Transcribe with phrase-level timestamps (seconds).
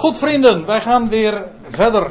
[0.00, 2.10] Goed vrienden, wij gaan weer verder.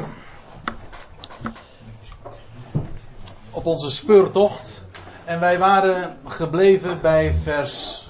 [3.50, 4.84] Op onze speurtocht.
[5.24, 8.08] En wij waren gebleven bij vers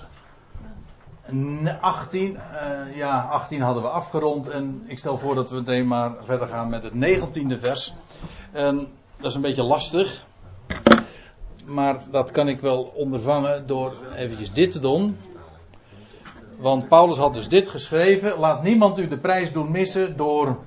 [1.81, 2.27] 18.
[2.27, 4.49] Uh, ja, 18 hadden we afgerond.
[4.49, 7.95] En ik stel voor dat we meteen maar verder gaan met het 19e vers.
[8.53, 10.25] En dat is een beetje lastig.
[11.67, 15.19] Maar dat kan ik wel ondervangen door eventjes dit te doen.
[16.61, 20.59] Want Paulus had dus dit geschreven: Laat niemand u de prijs doen missen door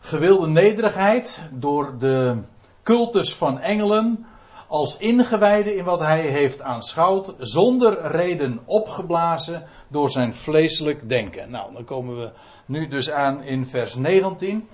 [0.00, 2.42] gewilde nederigheid, door de
[2.82, 4.26] cultus van engelen,
[4.68, 11.50] als ingewijde in wat hij heeft aanschouwd, zonder reden opgeblazen door zijn vleeselijk denken.
[11.50, 12.32] Nou, dan komen we
[12.66, 14.68] nu dus aan in vers 19.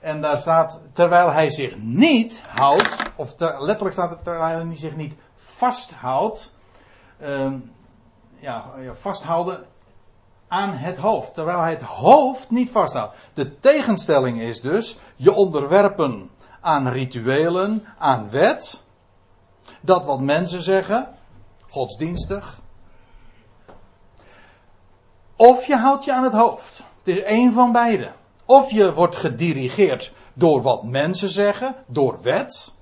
[0.00, 4.96] En daar staat, terwijl hij zich niet houdt, of letterlijk staat er, terwijl hij zich
[4.96, 6.52] niet vasthoudt,
[7.22, 7.52] uh,
[8.40, 9.64] ja, vasthouden
[10.52, 11.34] aan het hoofd.
[11.34, 13.16] Terwijl hij het hoofd niet vasthoudt.
[13.34, 16.30] De tegenstelling is dus je onderwerpen
[16.60, 18.82] aan rituelen, aan wet.
[19.80, 21.14] Dat wat mensen zeggen,
[21.68, 22.60] godsdienstig.
[25.36, 26.82] Of je houdt je aan het hoofd.
[27.02, 28.10] Het is één van beide.
[28.44, 32.74] Of je wordt gedirigeerd door wat mensen zeggen, door wet.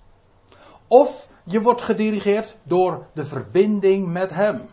[0.86, 4.68] Of je wordt gedirigeerd door de verbinding met Hem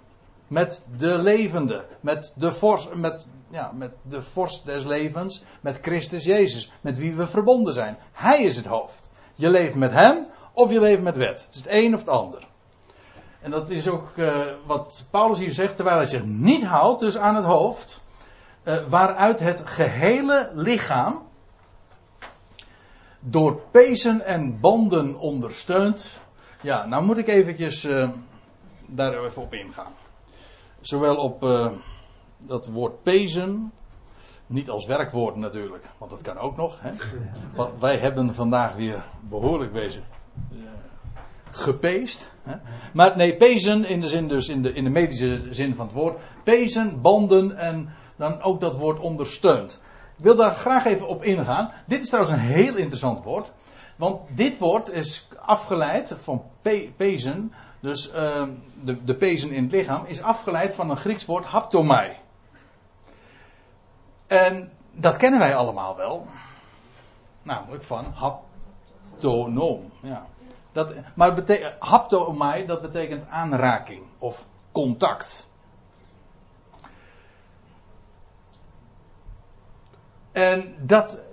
[0.47, 6.23] met de levende, met de, vorst, met, ja, met de vorst des levens, met Christus
[6.23, 7.97] Jezus, met wie we verbonden zijn.
[8.11, 9.09] Hij is het hoofd.
[9.33, 11.43] Je leeft met Hem of je leeft met wet.
[11.45, 12.47] Het is het een of het ander.
[13.41, 17.17] En dat is ook uh, wat Paulus hier zegt, terwijl hij zich niet houdt, dus
[17.17, 18.01] aan het hoofd,
[18.63, 21.27] uh, waaruit het gehele lichaam
[23.19, 26.17] door pezen en banden ondersteunt.
[26.61, 28.09] Ja, nou moet ik eventjes uh,
[28.85, 29.91] daar even op ingaan.
[30.87, 31.71] Zowel op uh,
[32.37, 33.71] dat woord pezen,
[34.45, 36.79] niet als werkwoord natuurlijk, want dat kan ook nog.
[36.81, 36.91] Hè?
[37.55, 40.03] Want wij hebben vandaag weer behoorlijk wezen
[40.51, 40.57] uh,
[41.49, 42.31] gepeest.
[42.43, 42.55] Hè?
[42.93, 45.95] Maar nee, pezen in de zin dus in de, in de medische zin van het
[45.95, 46.19] woord.
[46.43, 49.81] Pezen, banden en dan ook dat woord ondersteunt.
[50.17, 51.71] Ik wil daar graag even op ingaan.
[51.87, 53.53] Dit is trouwens een heel interessant woord.
[53.95, 58.43] Want dit woord is afgeleid van pe pezen dus uh,
[58.83, 62.17] de, de pezen in het lichaam is afgeleid van een Grieks woord haptomai.
[64.27, 66.27] En dat kennen wij allemaal wel.
[67.41, 69.91] Namelijk van haptonoom.
[70.01, 70.25] Ja.
[70.71, 71.33] Dat, maar
[71.79, 75.47] haptomai, dat betekent aanraking of contact.
[80.31, 81.23] En dat,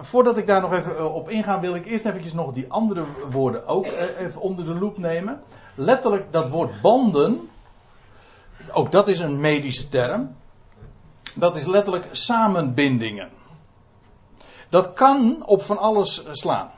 [0.00, 3.66] voordat ik daar nog even op inga, wil ik eerst eventjes nog die andere woorden
[3.66, 3.86] ook
[4.18, 5.42] even onder de loep nemen
[5.76, 7.50] letterlijk dat woord banden,
[8.72, 10.36] ook dat is een medische term,
[11.34, 13.30] dat is letterlijk samenbindingen.
[14.68, 16.70] Dat kan op van alles slaan.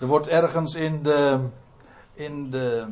[0.00, 1.48] Er wordt ergens in de,
[2.14, 2.86] in de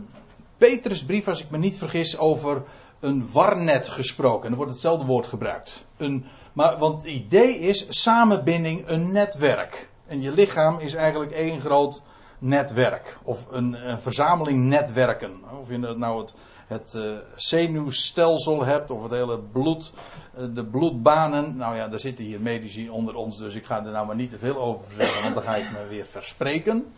[0.56, 2.62] Petrusbrief, als ik me niet vergis, over
[3.00, 4.44] een warnet gesproken.
[4.44, 5.86] En er wordt hetzelfde woord gebruikt.
[5.96, 9.88] Een, maar, want het idee is samenbinding, een netwerk.
[10.06, 12.02] En je lichaam is eigenlijk één groot
[12.38, 13.18] netwerk.
[13.22, 15.42] Of een, een verzameling netwerken.
[15.60, 16.34] Of je nou het,
[16.66, 19.92] het uh, zenuwstelsel hebt, of het hele bloed,
[20.38, 21.56] uh, de bloedbanen.
[21.56, 24.30] Nou ja, daar zitten hier medici onder ons, dus ik ga er nou maar niet
[24.30, 26.92] te veel over zeggen, want dan ga ik me weer verspreken.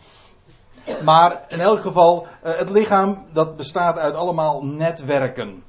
[1.03, 5.63] Maar in elk geval, uh, het lichaam dat bestaat uit allemaal netwerken.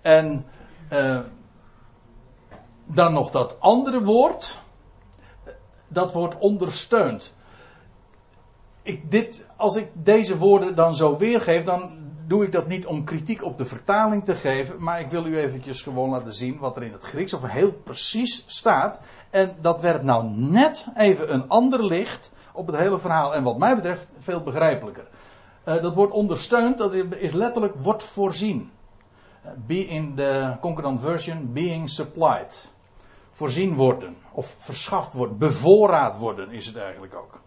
[0.00, 0.46] En
[2.86, 4.60] dan nog dat andere woord,
[5.88, 7.34] dat wordt ondersteund
[8.84, 13.04] ik dit, als ik deze woorden dan zo weergeef, dan doe ik dat niet om
[13.04, 16.76] kritiek op de vertaling te geven, maar ik wil u eventjes gewoon laten zien wat
[16.76, 19.00] er in het Grieks of heel precies staat.
[19.30, 23.34] En dat werpt nou net even een ander licht op het hele verhaal.
[23.34, 25.08] En wat mij betreft veel begrijpelijker.
[25.68, 28.70] Uh, dat wordt ondersteund, dat is letterlijk wordt voorzien.
[29.44, 32.72] Uh, be in de concordant version, being supplied.
[33.30, 37.40] Voorzien worden, of verschaft worden, bevoorraad worden is het eigenlijk ook.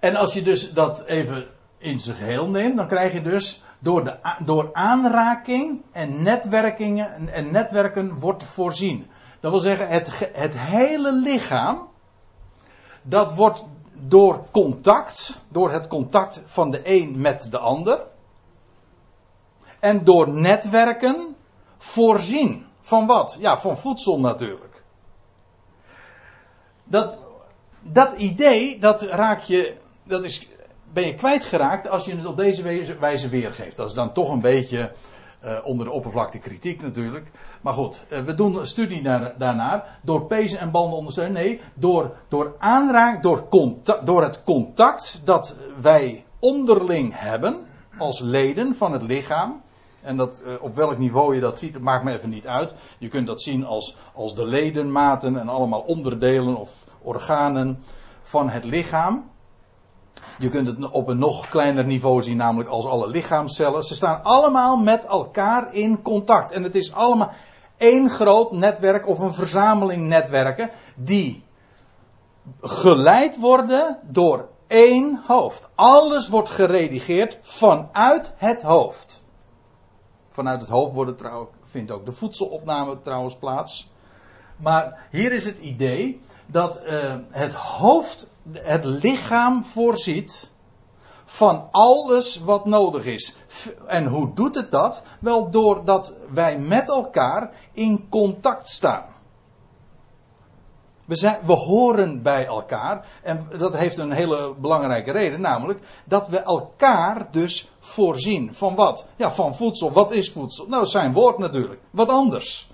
[0.00, 1.46] En als je dus dat even
[1.78, 7.52] in zijn geheel neemt, dan krijg je dus door, de, door aanraking en netwerkingen en
[7.52, 9.06] netwerken wordt voorzien.
[9.40, 11.88] Dat wil zeggen, het, het hele lichaam,
[13.02, 13.64] dat wordt
[14.00, 18.02] door contact, door het contact van de een met de ander,
[19.80, 21.36] en door netwerken
[21.78, 22.66] voorzien.
[22.80, 23.36] Van wat?
[23.38, 24.82] Ja, van voedsel natuurlijk.
[26.84, 27.18] Dat,
[27.80, 29.79] dat idee, dat raak je
[30.10, 30.48] dat is,
[30.92, 32.62] ben je kwijtgeraakt als je het op deze
[33.00, 33.76] wijze weergeeft.
[33.76, 34.90] Dat is dan toch een beetje
[35.44, 37.30] Uh, onder de oppervlakte kritiek natuurlijk.
[37.60, 39.98] Maar goed, uh, we doen een studie naar, daarnaar.
[40.02, 41.32] Door pezen en banden ondersteunen.
[41.32, 47.66] Nee, door, door aanraak, door, contact, door het contact dat wij onderling hebben.
[47.98, 49.62] Als leden van het lichaam.
[50.02, 52.74] En dat, uh, op welk niveau je dat ziet, dat maakt me even niet uit.
[52.98, 56.70] Je kunt dat zien als, als de ledenmaten en allemaal onderdelen of
[57.02, 57.82] organen
[58.22, 59.30] van het lichaam.
[60.38, 63.82] Je kunt het op een nog kleiner niveau zien, namelijk als alle lichaamcellen.
[63.82, 66.52] Ze staan allemaal met elkaar in contact.
[66.52, 67.32] En het is allemaal
[67.76, 71.44] één groot netwerk of een verzameling netwerken die
[72.60, 75.68] geleid worden door één hoofd.
[75.74, 79.22] Alles wordt geredigeerd vanuit het hoofd.
[80.28, 83.90] Vanuit het hoofd trouw, vindt ook de voedselopname trouwens plaats.
[84.60, 90.50] Maar hier is het idee dat uh, het hoofd het lichaam voorziet
[91.24, 93.34] van alles wat nodig is.
[93.86, 95.02] En hoe doet het dat?
[95.20, 99.04] Wel doordat wij met elkaar in contact staan.
[101.04, 103.06] We, zijn, we horen bij elkaar.
[103.22, 105.40] En dat heeft een hele belangrijke reden.
[105.40, 108.54] Namelijk dat we elkaar dus voorzien.
[108.54, 109.06] Van wat?
[109.16, 109.92] Ja, van voedsel.
[109.92, 110.66] Wat is voedsel?
[110.66, 111.80] Nou, zijn woord natuurlijk.
[111.90, 112.70] Wat anders.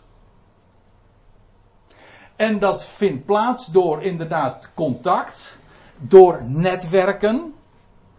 [2.37, 5.59] En dat vindt plaats door inderdaad contact
[5.99, 7.55] door netwerken.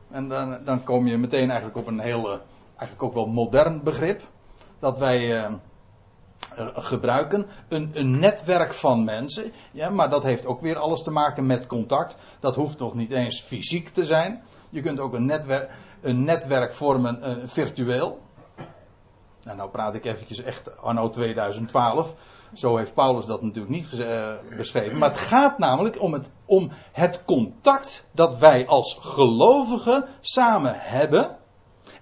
[0.09, 4.21] En dan, dan kom je meteen eigenlijk op een heel, eigenlijk ook wel modern begrip.
[4.79, 5.53] Dat wij uh,
[6.73, 7.45] gebruiken.
[7.67, 9.51] Een, een, netwerk van mensen.
[9.71, 12.17] Ja, maar dat heeft ook weer alles te maken met contact.
[12.39, 14.43] Dat hoeft nog niet eens fysiek te zijn.
[14.69, 15.71] Je kunt ook een netwerk,
[16.01, 18.19] een netwerk vormen uh, virtueel.
[19.47, 22.13] Nou, nou praat ik eventjes echt anno 2012.
[22.53, 24.97] Zo heeft Paulus dat natuurlijk niet uh, beschreven.
[24.97, 31.37] Maar het gaat namelijk om het, om het contact dat wij als gelovigen samen hebben.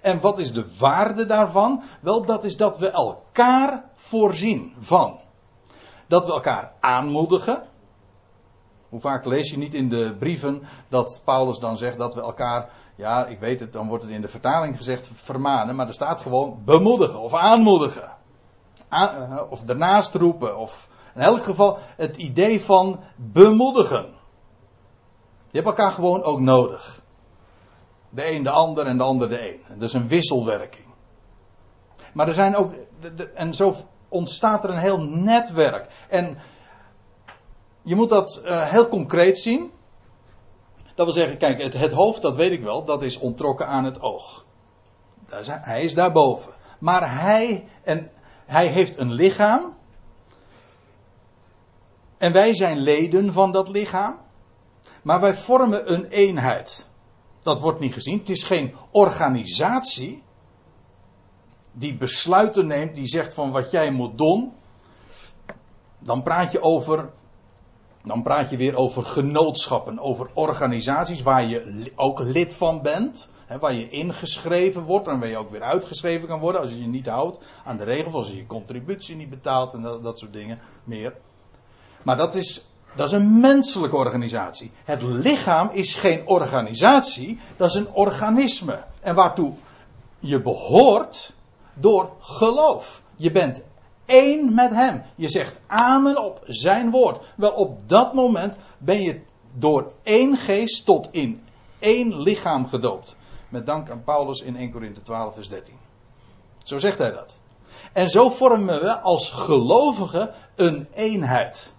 [0.02, 1.84] En wat is de waarde daarvan?
[2.02, 5.20] Wel, dat is dat we elkaar voorzien van.
[6.08, 7.64] Dat we elkaar aanmoedigen.
[8.90, 12.70] Hoe vaak lees je niet in de brieven dat Paulus dan zegt dat we elkaar,
[12.96, 16.20] ja, ik weet het, dan wordt het in de vertaling gezegd vermanen, maar er staat
[16.20, 18.10] gewoon bemoedigen of aanmoedigen.
[18.90, 24.14] Eh, of daarnaast roepen, of in elk geval het idee van bemoedigen.
[25.48, 27.02] Je hebt elkaar gewoon ook nodig.
[28.10, 29.62] De een de ander en de ander de een.
[29.74, 30.86] Dat is een wisselwerking.
[32.14, 32.74] Maar er zijn ook,
[33.34, 33.76] en zo
[34.10, 35.88] ontstaat er een heel netwerk.
[36.10, 36.38] En
[37.86, 39.72] je moet dat uh, heel concreet zien.
[40.96, 43.84] Dat wil zeggen, kijk, het, het, hoofd, dat weet ik wel, dat is ontrokken aan
[43.84, 44.46] het oog.
[45.42, 46.54] Zijn, hij is daarboven.
[46.80, 48.12] Maar hij, en
[48.46, 49.74] hij heeft een lichaam.
[52.18, 54.18] En wij zijn leden van dat lichaam.
[55.04, 56.88] Maar wij vormen een eenheid.
[57.42, 58.18] Dat wordt niet gezien.
[58.18, 60.24] Het is geen organisatie
[61.72, 64.54] die besluiten neemt, die zegt van wat jij moet doen.
[66.00, 67.12] Dan praat je over.
[68.06, 73.30] Dan praat je weer over genootschappen, over organisaties waar je ook lid van bent
[73.60, 76.88] waar je ingeschreven wordt en waar je ook weer uitgeschreven kan worden als je je
[76.88, 80.34] niet houdt aan de regels, als je je contributie niet betaalt en dat, dat soort
[80.34, 81.14] dingen meer.
[82.04, 82.66] Maar dat is,
[82.96, 84.72] dat is een menselijke organisatie.
[84.84, 88.84] Het lichaam is geen organisatie, dat is een organisme.
[89.02, 89.54] En waartoe
[90.20, 91.34] je behoort
[91.74, 93.02] door geloof.
[93.16, 93.64] Je bent
[94.06, 95.04] één met hem.
[95.16, 97.20] Je zegt amen op zijn woord.
[97.36, 99.22] Wel op dat moment ben je
[99.54, 101.44] door één geest tot in
[101.80, 103.16] één lichaam gedoopt.
[103.50, 105.74] Met dank aan Paulus in 1 Korinthe 12, vers 13.
[106.64, 107.38] Zo zegt hij dat.
[107.94, 111.74] En zo vormen we als gelovigen een eenheid.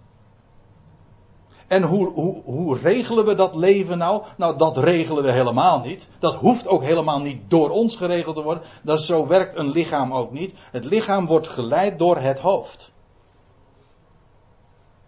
[1.67, 4.23] En hoe, hoe, hoe regelen we dat leven nou?
[4.37, 6.09] Nou, dat regelen we helemaal niet.
[6.19, 8.65] Dat hoeft ook helemaal niet door ons geregeld te worden.
[8.83, 10.55] Dat zo werkt een lichaam ook niet.
[10.71, 12.91] Het lichaam wordt geleid door het hoofd.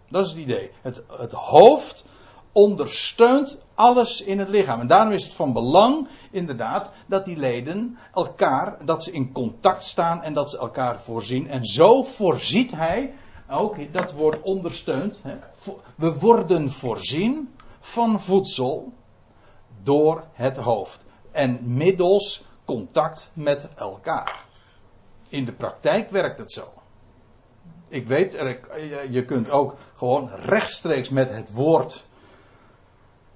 [0.07, 0.71] Dat is het idee.
[0.81, 2.05] Het, het hoofd
[2.51, 4.79] ondersteunt alles in het lichaam.
[4.79, 9.83] En daarom is het van belang, inderdaad, dat die leden elkaar, dat ze in contact
[9.83, 11.49] staan en dat ze elkaar voorzien.
[11.49, 13.13] En zo voorziet hij,
[13.49, 15.21] ook dat wordt ondersteund,
[15.95, 18.93] we worden voorzien van voedsel
[19.83, 21.05] door het hoofd.
[21.31, 24.45] En middels contact met elkaar.
[25.29, 26.67] In de praktijk werkt het zo.
[27.89, 28.31] Ik weet,
[29.09, 32.05] je kunt ook gewoon rechtstreeks met het woord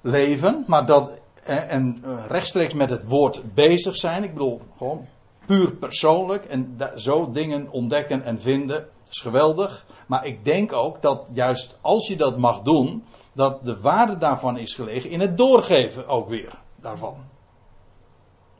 [0.01, 4.23] leven, maar dat en eh, rechtstreeks met het woord bezig zijn.
[4.23, 5.07] Ik bedoel, gewoon
[5.45, 8.87] puur persoonlijk en zo dingen ontdekken en vinden.
[9.13, 9.85] Is geweldig.
[10.07, 14.57] Maar ik denk ook dat juist als je dat mag doen, dat de waarde daarvan
[14.57, 17.17] is gelegen in het doorgeven ook weer daarvan.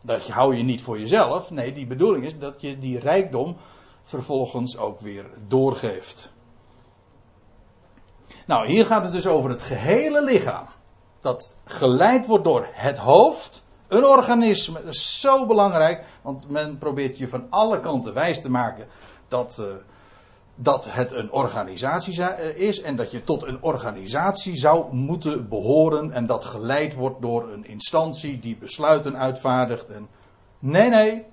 [0.04, 1.52] Dat hou je niet voor jezelf.
[1.52, 3.58] Nee, die bedoeling is dat je die rijkdom
[4.02, 6.32] vervolgens ook weer doorgeeft.
[8.46, 10.68] Nou, hier gaat het dus over het gehele lichaam.
[11.20, 13.66] Dat geleid wordt door het hoofd.
[13.88, 16.06] Een organisme, dat is zo belangrijk.
[16.22, 18.88] Want men probeert je van alle kanten wijs te maken
[19.28, 19.66] dat, uh,
[20.56, 22.82] dat het een organisatie eh, is.
[22.82, 26.12] En dat je tot een organisatie zou moeten behoren.
[26.12, 29.90] En dat geleid wordt door een instantie die besluiten uitvaardigt.
[29.90, 30.08] En
[30.60, 31.26] nee, nee.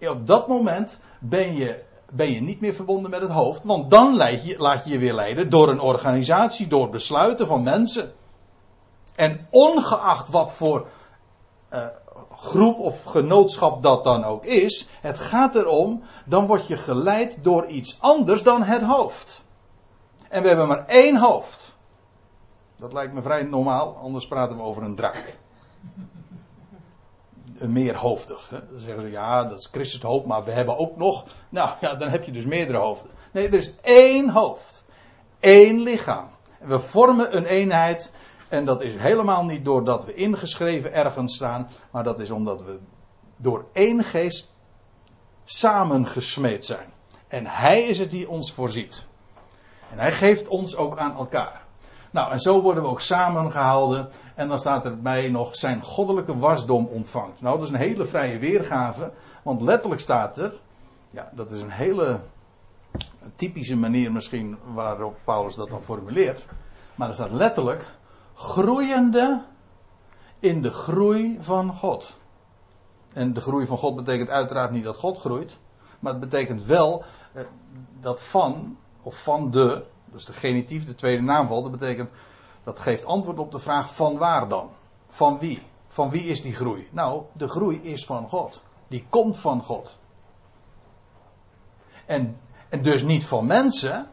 [0.00, 3.64] Op dat moment ben je ben je niet meer verbonden met het hoofd.
[3.64, 8.12] Want dan je, laat je je weer leiden door een organisatie, door besluiten van mensen.
[9.14, 10.86] En ongeacht wat voor
[11.70, 11.86] uh,
[12.36, 17.66] groep of genootschap dat dan ook is, het gaat erom, dan word je geleid door
[17.66, 19.44] iets anders dan het hoofd.
[20.28, 21.76] En we hebben maar één hoofd.
[22.76, 25.36] Dat lijkt me vrij normaal, anders praten we over een draak
[27.58, 28.48] meerhoofdig.
[28.50, 28.58] Hè.
[28.70, 31.24] Dan zeggen ze, ja, dat is Christus hoofd, maar we hebben ook nog.
[31.48, 33.10] Nou ja, dan heb je dus meerdere hoofden.
[33.32, 34.84] Nee, er is één hoofd.
[35.40, 36.28] één lichaam.
[36.60, 38.12] En we vormen een eenheid.
[38.48, 42.78] En dat is helemaal niet doordat we ingeschreven ergens staan, maar dat is omdat we
[43.36, 44.54] door één geest
[45.44, 46.92] samengesmeed zijn.
[47.28, 49.06] En Hij is het die ons voorziet.
[49.90, 51.64] En Hij geeft ons ook aan elkaar.
[52.10, 54.08] Nou, en zo worden we ook samengehouden.
[54.34, 57.40] En dan staat erbij nog zijn goddelijke wasdom ontvangt.
[57.40, 59.12] Nou, dat is een hele vrije weergave.
[59.42, 60.60] Want letterlijk staat er.
[61.10, 62.20] Ja, dat is een hele
[63.34, 66.46] typische manier misschien waarop Paulus dat dan formuleert.
[66.94, 67.84] Maar er staat letterlijk.
[68.36, 69.44] Groeiende
[70.38, 72.16] in de groei van God.
[73.12, 75.58] En de groei van God betekent uiteraard niet dat God groeit.
[76.00, 77.42] Maar het betekent wel eh,
[78.00, 82.10] dat van, of van de, dus de genitief, de tweede naamval, dat betekent,
[82.64, 84.70] dat geeft antwoord op de vraag van waar dan?
[85.06, 85.62] Van wie?
[85.86, 86.88] Van wie is die groei?
[86.90, 88.62] Nou, de groei is van God.
[88.88, 89.98] Die komt van God.
[92.06, 94.10] En, en dus niet van mensen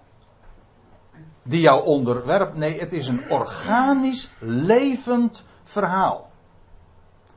[1.44, 2.60] die jou onderwerpen.
[2.60, 6.32] Nee, het is een organisch, levend verhaal.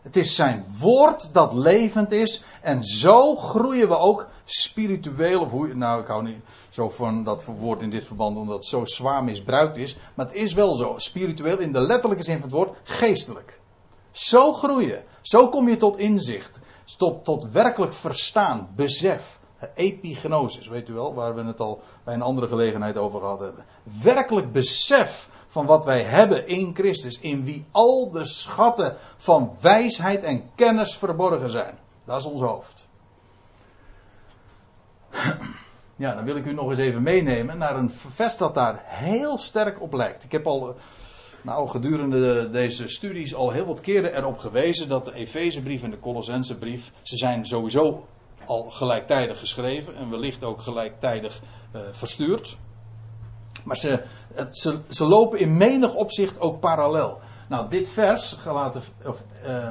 [0.02, 2.44] Het is zijn woord dat levend is.
[2.62, 5.40] En zo groeien we ook spiritueel.
[5.40, 8.64] Of hoe, nou, ik hou niet zo van dat woord in dit verband, omdat het
[8.64, 9.96] zo zwaar misbruikt is.
[10.14, 10.94] Maar het is wel zo.
[10.96, 13.60] Spiritueel in de letterlijke zin van het woord, geestelijk.
[14.10, 15.04] Zo groeien.
[15.20, 16.58] Zo kom je tot inzicht.
[16.96, 19.38] Tot, tot werkelijk verstaan, besef.
[19.74, 23.64] Epigenosis, weet u wel, waar we het al bij een andere gelegenheid over gehad hebben.
[24.02, 30.22] Werkelijk besef van wat wij hebben in Christus, in wie al de schatten van wijsheid
[30.22, 31.78] en kennis verborgen zijn.
[32.04, 32.86] Dat is ons hoofd.
[35.96, 39.38] Ja, dan wil ik u nog eens even meenemen naar een vers dat daar heel
[39.38, 40.24] sterk op lijkt.
[40.24, 40.76] Ik heb al,
[41.42, 46.00] nou, gedurende deze studies al heel wat keren erop gewezen dat de Efezebrief en de
[46.00, 48.06] Colossensebrief, ze zijn sowieso
[48.46, 51.40] al gelijktijdig geschreven en wellicht ook gelijktijdig
[51.72, 52.56] uh, verstuurd.
[53.64, 54.02] Maar ze,
[54.34, 57.18] het, ze, ze, lopen in menig opzicht ook parallel.
[57.48, 59.70] Nou, dit vers, gelaten, of, uh,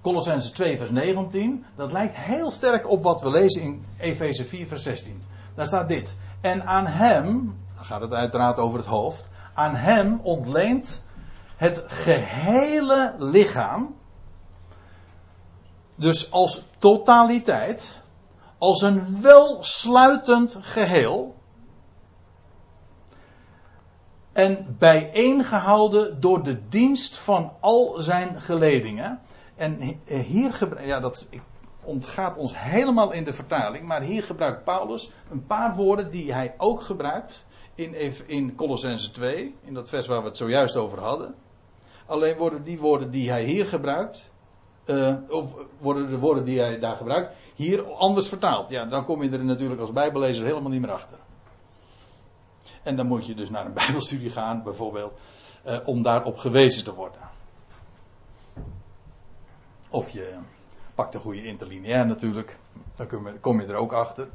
[0.00, 4.66] Colossense 2, vers 19, dat lijkt heel sterk op wat we lezen in Efeze 4,
[4.66, 5.22] vers 16.
[5.54, 6.16] Daar staat dit.
[6.40, 11.02] En aan hem, dan gaat het uiteraard over het hoofd, aan hem ontleent
[11.56, 13.94] het gehele lichaam,
[15.96, 18.02] dus als totaliteit,
[18.58, 21.34] als een welsluitend geheel,
[24.36, 29.20] en bijeengehouden door de dienst van al zijn geledingen.
[29.54, 31.28] En hier ja, dat
[31.82, 36.54] ontgaat ons helemaal in de vertaling, maar hier gebruikt Paulus een paar woorden die hij
[36.56, 37.94] ook gebruikt in,
[38.26, 41.34] in Colossense 2, in dat vers waar we het zojuist over hadden.
[42.06, 44.32] Alleen worden die woorden die hij hier gebruikt,
[44.86, 48.70] uh, of worden de woorden die hij daar gebruikt, hier anders vertaald.
[48.70, 51.18] Ja, dan kom je er natuurlijk als bijbellezer helemaal niet meer achter.
[52.82, 55.12] En dan moet je dus naar een bijbelstudie gaan, bijvoorbeeld,
[55.66, 57.20] uh, om daarop gewezen te worden.
[59.88, 60.34] Of je
[60.94, 62.58] pakt een goede interlineair natuurlijk,
[62.94, 64.28] dan kom je er ook achter.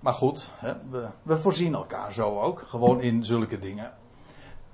[0.00, 3.92] Maar goed, hè, we, we, voorzien elkaar zo ook, gewoon in zulke dingen.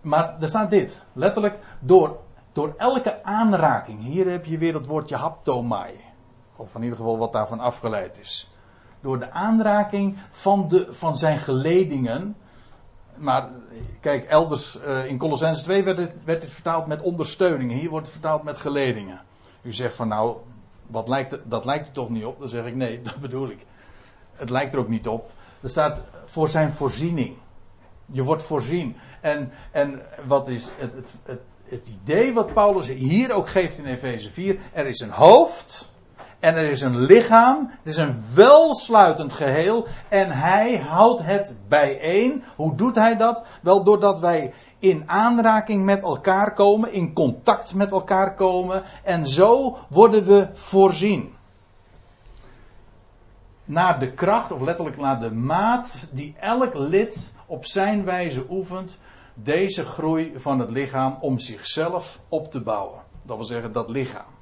[0.00, 2.18] Maar er staat dit, letterlijk, door,
[2.54, 4.02] door elke aanraking.
[4.02, 5.94] Hier heb je weer dat woordje haptomai.
[6.56, 8.50] Of in ieder geval wat daarvan afgeleid is.
[9.00, 12.36] Door de aanraking van, de, van zijn geledingen.
[13.16, 13.48] Maar
[14.00, 17.76] kijk, elders uh, in Colossense 2 werd het, werd het vertaald met ondersteuningen.
[17.76, 19.22] Hier wordt het vertaald met geledingen.
[19.62, 20.36] U zegt van nou,
[20.86, 22.38] wat lijkt, dat lijkt er toch niet op?
[22.38, 23.66] Dan zeg ik nee, dat bedoel ik.
[24.32, 25.30] Het lijkt er ook niet op.
[25.60, 27.36] Er staat voor zijn voorziening.
[28.06, 28.96] Je wordt voorzien.
[29.20, 33.86] En, en wat is het, het, het het idee wat Paulus hier ook geeft in
[33.86, 34.58] Efeze 4.
[34.72, 35.92] Er is een hoofd.
[36.40, 37.70] En er is een lichaam.
[37.78, 39.86] Het is een welsluitend geheel.
[40.08, 42.42] En hij houdt het bijeen.
[42.56, 43.46] Hoe doet hij dat?
[43.62, 46.92] Wel doordat wij in aanraking met elkaar komen.
[46.92, 48.82] In contact met elkaar komen.
[49.02, 51.32] En zo worden we voorzien.
[53.64, 58.98] Naar de kracht, of letterlijk naar de maat die elk lid op zijn wijze oefent
[59.34, 63.00] deze groei van het lichaam om zichzelf op te bouwen.
[63.22, 64.32] Dat wil zeggen, dat lichaam.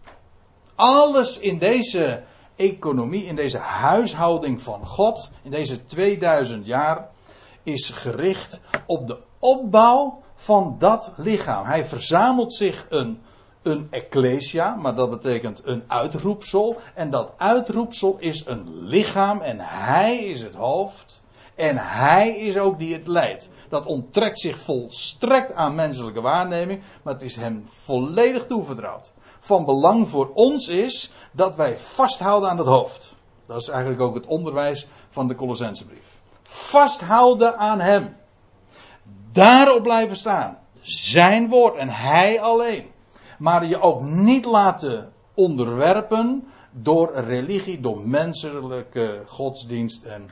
[0.74, 2.22] Alles in deze
[2.56, 7.08] economie, in deze huishouding van God, in deze 2000 jaar,
[7.62, 11.64] is gericht op de opbouw van dat lichaam.
[11.64, 13.22] Hij verzamelt zich een,
[13.62, 16.76] een ecclesia, maar dat betekent een uitroepsel.
[16.94, 21.21] En dat uitroepsel is een lichaam en hij is het hoofd.
[21.54, 23.50] En hij is ook die het leidt.
[23.68, 29.12] Dat onttrekt zich volstrekt aan menselijke waarneming, maar het is hem volledig toevertrouwd.
[29.38, 33.14] Van belang voor ons is dat wij vasthouden aan het hoofd.
[33.46, 36.16] Dat is eigenlijk ook het onderwijs van de Colossensebrief.
[36.42, 38.16] Vasthouden aan hem.
[39.32, 40.58] Daarop blijven staan.
[40.80, 42.90] Zijn woord en hij alleen.
[43.38, 50.30] Maar je ook niet laten onderwerpen door religie, door menselijke godsdienst en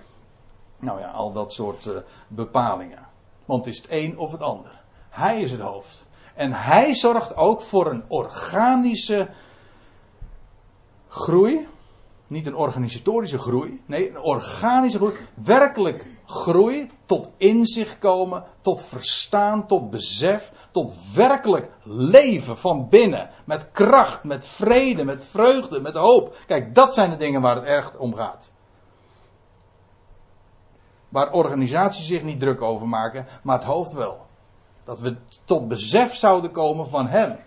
[0.81, 1.97] nou ja, al dat soort uh,
[2.29, 3.09] bepalingen.
[3.45, 4.81] Want het is het een of het ander.
[5.11, 6.09] Hij is het hoofd.
[6.35, 9.29] En hij zorgt ook voor een organische
[11.09, 11.69] groei.
[12.27, 13.81] Niet een organisatorische groei.
[13.87, 15.15] Nee, een organische groei.
[15.35, 16.91] Werkelijk groei.
[17.07, 18.45] Tot inzicht komen.
[18.61, 19.67] Tot verstaan.
[19.67, 20.53] Tot besef.
[20.71, 23.31] Tot werkelijk leven van binnen.
[23.45, 24.25] Met kracht.
[24.25, 25.05] Met vrede.
[25.05, 25.81] Met vreugde.
[25.81, 26.37] Met hoop.
[26.47, 28.53] Kijk, dat zijn de dingen waar het echt om gaat.
[31.11, 34.27] Waar organisaties zich niet druk over maken, maar het hoofd wel.
[34.85, 37.39] Dat we tot besef zouden komen van Hem.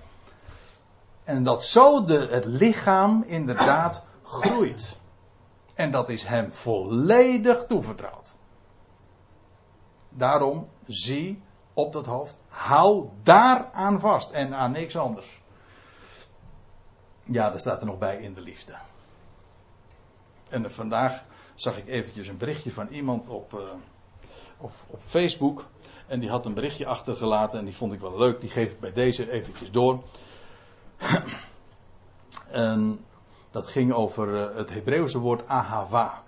[1.24, 4.98] En dat zo de, het lichaam inderdaad groeit.
[5.76, 8.38] En dat is Hem volledig toevertrouwd.
[10.10, 11.42] Daarom zie
[11.74, 15.42] op dat hoofd, hou daar aan vast en aan niks anders.
[17.24, 18.76] Ja, daar staat er nog bij in de liefde.
[20.50, 23.60] En vandaag zag ik eventjes een berichtje van iemand op, uh,
[24.58, 25.66] op, op, Facebook.
[26.08, 28.42] En die had een berichtje achtergelaten en die vond ik wel leuk.
[28.42, 30.04] Die geef ik bij deze eventjes door.
[32.52, 33.06] en
[33.52, 36.24] dat ging over uh, het Hebreeuwse woord ahava.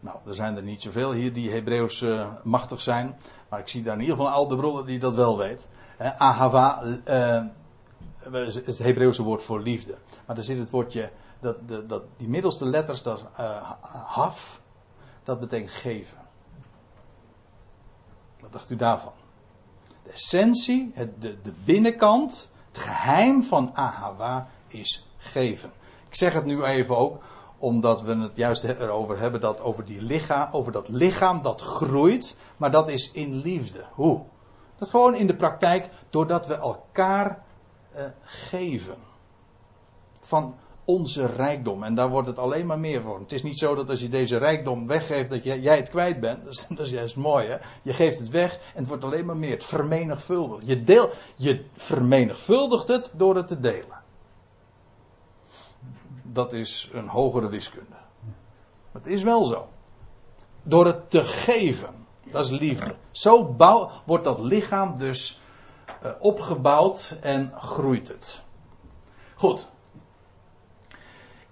[0.00, 3.16] Nou, er zijn er niet zoveel hier die Hebreeuws uh, machtig zijn.
[3.48, 5.68] Maar ik zie daar in ieder geval een oude broeder die dat wel weet.
[5.98, 6.82] ahava,
[8.64, 9.98] het Hebreeuwse woord voor liefde.
[10.26, 11.10] Maar daar zit het woordje
[11.44, 14.60] dat, dat, die middelste letters, dat is uh, haf,
[15.22, 16.18] dat betekent geven.
[18.40, 19.12] Wat dacht u daarvan?
[20.02, 25.72] De essentie, het, de, de binnenkant, het geheim van Ahawa is geven.
[26.08, 27.22] Ik zeg het nu even ook
[27.58, 32.36] omdat we het juist erover hebben dat over, die lichaam, over dat lichaam dat groeit,
[32.56, 33.84] maar dat is in liefde.
[33.92, 34.24] Hoe?
[34.76, 37.44] Dat gewoon in de praktijk doordat we elkaar
[37.96, 38.96] uh, geven.
[40.20, 40.54] Van
[40.84, 41.82] onze rijkdom.
[41.82, 43.18] En daar wordt het alleen maar meer voor.
[43.18, 46.46] Het is niet zo dat als je deze rijkdom weggeeft, dat jij het kwijt bent.
[46.46, 47.56] Is, dat is juist mooi, hè?
[47.82, 49.50] Je geeft het weg en het wordt alleen maar meer.
[49.50, 50.66] Het vermenigvuldigt.
[50.66, 54.02] Je, deel, je vermenigvuldigt het door het te delen.
[56.22, 57.96] Dat is een hogere wiskunde.
[58.92, 59.68] het is wel zo.
[60.62, 62.06] Door het te geven.
[62.30, 62.94] Dat is liefde.
[63.10, 65.38] Zo bouw, wordt dat lichaam dus
[66.04, 68.42] uh, opgebouwd en groeit het.
[69.34, 69.68] Goed,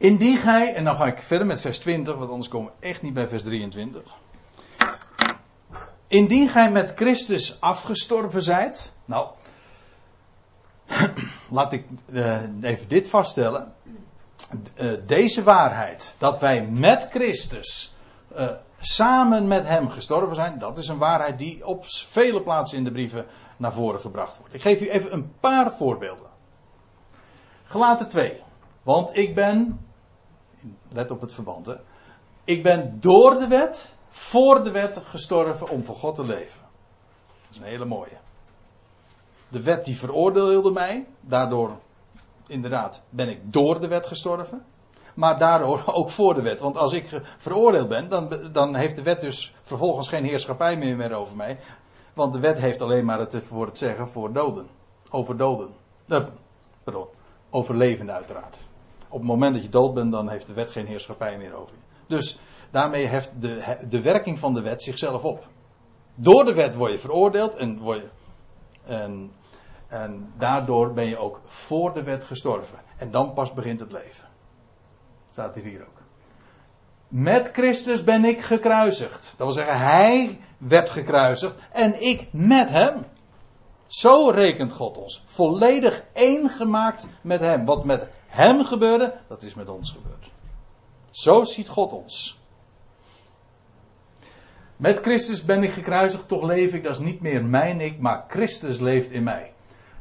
[0.03, 3.03] Indien gij, en dan ga ik verder met vers 20, want anders komen we echt
[3.03, 4.03] niet bij vers 23.
[6.07, 8.93] Indien gij met Christus afgestorven zijt.
[9.05, 9.29] Nou,
[11.51, 13.75] laat ik uh, even dit vaststellen.
[14.75, 17.95] Uh, deze waarheid, dat wij met Christus
[18.37, 18.49] uh,
[18.81, 22.93] samen met Hem gestorven zijn, dat is een waarheid die op vele plaatsen in de
[22.93, 24.55] brieven naar voren gebracht wordt.
[24.55, 26.31] Ik geef u even een paar voorbeelden.
[27.65, 28.41] Gelaten 2.
[28.83, 29.91] Want ik ben
[30.89, 31.67] let op het verband.
[31.67, 31.75] Hè.
[32.45, 36.61] Ik ben door de wet, voor de wet gestorven om voor God te leven.
[37.27, 38.19] Dat is een hele mooie.
[39.49, 41.79] De wet die veroordeelde mij, daardoor
[42.47, 44.65] inderdaad ben ik door de wet gestorven.
[45.15, 46.61] Maar daardoor ook voor de wet.
[46.61, 50.97] Want als ik veroordeeld ben, dan, dan heeft de wet dus vervolgens geen heerschappij meer,
[50.97, 51.59] meer over mij.
[52.15, 54.67] Want de wet heeft alleen maar het voor het zeggen voor doden.
[55.11, 55.69] Over doden.
[56.07, 56.25] Uh,
[56.85, 57.07] pardon.
[57.51, 58.57] Over levenden uiteraard
[59.13, 61.75] op het moment dat je dood bent, dan heeft de wet geen heerschappij meer over
[61.75, 62.05] je.
[62.07, 62.39] Dus
[62.71, 65.49] daarmee heft de, de werking van de wet zichzelf op.
[66.15, 68.09] Door de wet word je veroordeeld en, word je,
[68.85, 69.33] en
[69.93, 72.79] En daardoor ben je ook voor de wet gestorven.
[72.97, 74.29] En dan pas begint het leven.
[75.31, 76.03] Staat hier, hier ook.
[77.09, 79.35] Met Christus ben ik gekruisigd.
[79.37, 83.05] Dat wil zeggen, hij werd gekruisigd en ik met hem.
[83.87, 85.23] Zo rekent God ons.
[85.25, 87.65] Volledig één gemaakt met hem.
[87.65, 90.31] Wat met hem gebeurde, dat is met ons gebeurd.
[91.11, 92.41] Zo ziet God ons.
[94.77, 98.25] Met Christus ben ik gekruisigd, toch leef ik, dat is niet meer mijn ik, maar
[98.29, 99.53] Christus leeft in mij.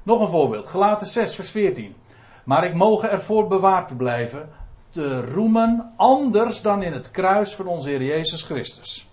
[0.03, 1.95] Nog een voorbeeld, Gelaten 6, vers 14.
[2.43, 4.49] Maar ik mogen ervoor bewaard blijven
[4.89, 9.10] te roemen anders dan in het kruis van onze Heer Jezus Christus.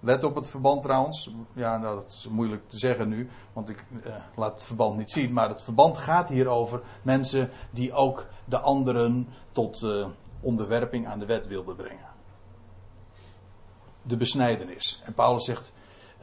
[0.00, 1.30] Let op het verband trouwens.
[1.52, 5.10] Ja, nou, dat is moeilijk te zeggen nu, want ik eh, laat het verband niet
[5.10, 5.32] zien.
[5.32, 10.06] Maar het verband gaat hier over mensen die ook de anderen tot eh,
[10.40, 12.08] onderwerping aan de wet wilden brengen.
[14.02, 15.02] De besnijdenis.
[15.04, 15.72] En Paulus zegt,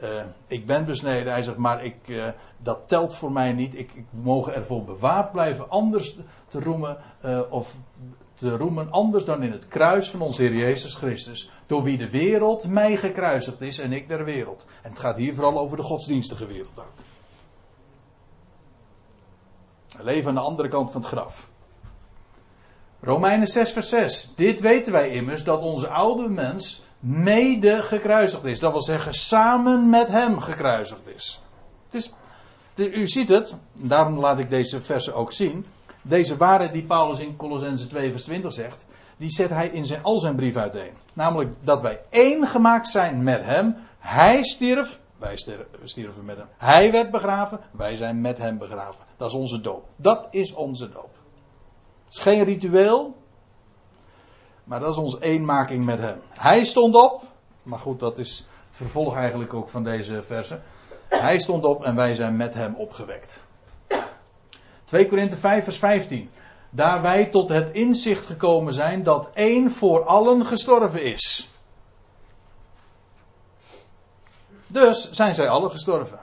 [0.02, 1.32] uh, ik ben besneden.
[1.32, 3.78] Hij zegt, maar ik, uh, dat telt voor mij niet.
[3.78, 6.96] Ik, ik mogen ervoor bewaard blijven anders te roemen.
[7.24, 7.76] Uh, of
[8.34, 11.50] te roemen anders dan in het kruis van onze Heer Jezus Christus.
[11.66, 14.66] Door wie de wereld mij gekruisigd is en ik der wereld.
[14.82, 16.92] En het gaat hier vooral over de godsdienstige wereld ook.
[20.00, 21.50] Leven aan de andere kant van het graf.
[23.00, 24.32] Romeinen 6 vers 6.
[24.36, 28.60] Dit weten wij immers dat onze oude mens mede gekruisigd is.
[28.60, 31.42] Dat wil zeggen, samen met hem gekruisigd is.
[31.84, 32.12] Het is
[32.86, 35.66] u ziet het, daarom laat ik deze versen ook zien.
[36.02, 40.02] Deze waarheid die Paulus in Colossense 2 vers 20 zegt, die zet hij in zijn,
[40.02, 40.92] al zijn brief uiteen.
[41.12, 43.76] Namelijk dat wij één gemaakt zijn met hem.
[43.98, 45.36] Hij stierf, wij
[45.84, 46.46] stierven met hem.
[46.56, 49.04] Hij werd begraven, wij zijn met hem begraven.
[49.16, 49.84] Dat is onze doop.
[49.96, 51.16] Dat is onze doop.
[52.04, 53.16] Het is geen ritueel,
[54.68, 56.20] maar dat is onze eenmaking met hem.
[56.28, 57.22] Hij stond op.
[57.62, 60.60] Maar goed, dat is het vervolg eigenlijk ook van deze verse.
[61.08, 63.40] Hij stond op en wij zijn met hem opgewekt.
[64.84, 66.30] 2 Korinthe 5 vers 15.
[66.70, 71.48] Daar wij tot het inzicht gekomen zijn dat één voor allen gestorven is.
[74.66, 76.18] Dus zijn zij allen gestorven.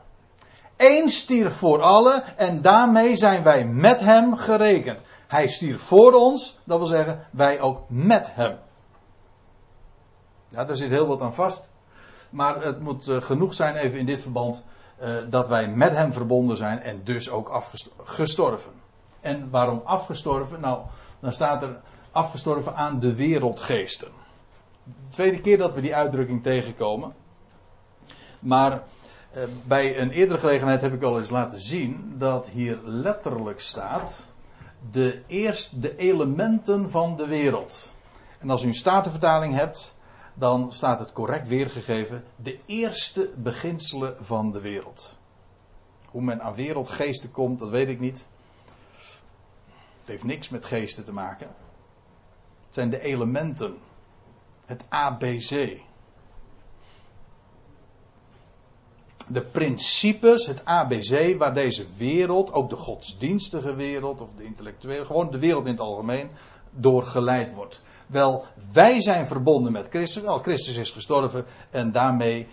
[0.78, 5.04] Eén stierf voor allen en daarmee zijn wij met hem gerekend.
[5.28, 8.58] Hij stierf voor ons, dat wil zeggen, wij ook met hem.
[10.50, 11.70] Ja, daar zit heel wat aan vast.
[12.30, 14.64] Maar het moet uh, genoeg zijn, even in dit verband,
[15.02, 18.72] uh, dat wij met hem verbonden zijn en dus ook afgestorven.
[19.22, 20.60] En waarom afgestorven?
[20.60, 20.82] Nou,
[21.20, 24.08] dan staat er afgestorven aan de wereldgeesten.
[24.84, 27.14] De tweede keer dat we die uitdrukking tegenkomen.
[28.40, 33.60] Maar uh, bij een eerdere gelegenheid heb ik al eens laten zien dat hier letterlijk
[33.60, 34.26] staat
[34.92, 37.94] de, eerst, de elementen van de wereld.
[38.40, 39.96] En als u een statenvertaling hebt,
[40.34, 42.24] dan staat het correct weergegeven.
[42.36, 45.18] De eerste beginselen van de wereld.
[46.10, 48.28] Hoe men aan wereldgeesten komt, dat weet ik niet.
[50.00, 51.48] Het heeft niks met geesten te maken.
[52.64, 53.78] Het zijn de elementen.
[54.66, 55.80] Het ABC.
[59.28, 65.32] De principes, het ABC, waar deze wereld, ook de godsdienstige wereld of de intellectuele, gewoon
[65.32, 66.30] de wereld in het algemeen,
[66.72, 67.82] door geleid wordt.
[68.08, 72.48] Wel, wij zijn verbonden met Christus, wel, Christus is gestorven en daarmee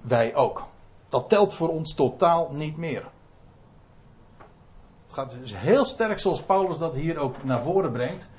[0.00, 0.66] wij ook.
[1.08, 3.08] Dat telt voor ons totaal niet meer.
[5.06, 8.30] Het gaat dus heel sterk zoals Paulus dat hier ook naar voren brengt.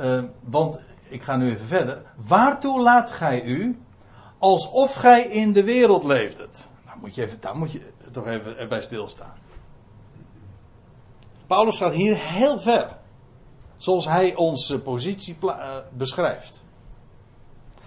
[0.00, 2.02] Uh, want, ik ga nu even verder.
[2.16, 3.78] Waartoe laat gij u,
[4.38, 6.68] alsof gij in de wereld leefdet?
[7.00, 9.34] Moet je even, daar moet je toch even bij stilstaan.
[11.46, 12.96] Paulus gaat hier heel ver.
[13.76, 16.62] Zoals hij onze positie uh, beschrijft.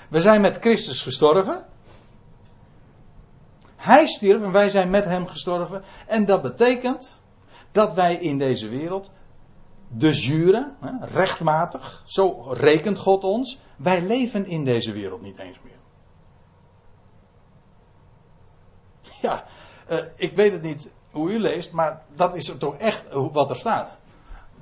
[0.09, 1.65] We zijn met Christus gestorven.
[3.75, 5.83] Hij stierf en wij zijn met hem gestorven.
[6.07, 7.21] En dat betekent
[7.71, 9.11] dat wij in deze wereld,
[9.87, 10.71] de jure,
[11.01, 15.70] rechtmatig, zo rekent God ons, wij leven in deze wereld niet eens meer.
[19.21, 19.43] Ja,
[19.89, 23.55] uh, ik weet het niet hoe u leest, maar dat is toch echt wat er
[23.55, 23.97] staat.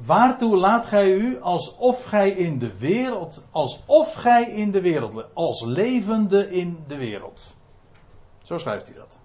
[0.06, 5.62] Waartoe laat gij u alsof gij in de wereld, alsof gij in de wereld, als
[5.62, 7.56] levende in de wereld.
[8.44, 9.18] Zo schrijft hij dat.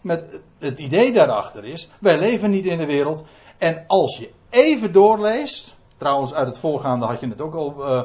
[0.00, 3.24] Met het idee daarachter is, wij leven niet in de wereld.
[3.58, 8.02] En als je even doorleest, trouwens uit het voorgaande had je het ook al uh,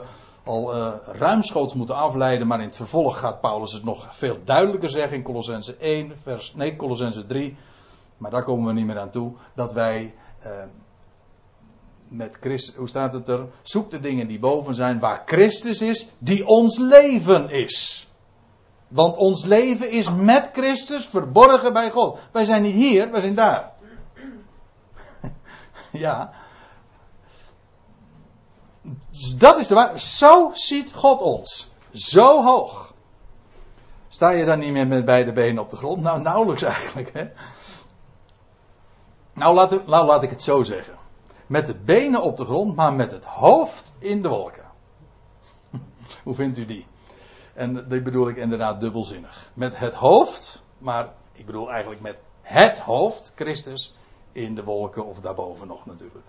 [0.48, 4.90] al uh, ruimschoots moeten afleiden, maar in het vervolg gaat Paulus het nog veel duidelijker
[4.90, 7.58] zeggen in Colossense 1, vers, nee, Colossense 3,
[8.18, 10.64] maar daar komen we niet meer aan toe, dat wij uh,
[12.08, 13.48] met Christus, hoe staat het er?
[13.62, 18.08] Zoek de dingen die boven zijn, waar Christus is, die ons leven is.
[18.88, 22.20] Want ons leven is met Christus verborgen bij God.
[22.32, 23.72] Wij zijn niet hier, wij zijn daar.
[25.92, 26.34] ja.
[29.38, 30.02] Dat is de waarheid.
[30.02, 31.70] Zo ziet God ons.
[31.92, 32.94] Zo hoog.
[34.08, 36.02] Sta je dan niet meer met beide benen op de grond?
[36.02, 37.14] Nou, nauwelijks eigenlijk.
[37.14, 37.30] Hè?
[39.34, 40.96] Nou, laat, nou, laat ik het zo zeggen.
[41.48, 44.66] Met de benen op de grond, maar met het hoofd in de wolken.
[46.24, 46.86] Hoe vindt u die?
[47.54, 49.52] En die bedoel ik inderdaad dubbelzinnig.
[49.54, 53.96] Met het hoofd, maar ik bedoel eigenlijk met het hoofd, Christus,
[54.32, 56.28] in de wolken of daarboven nog natuurlijk.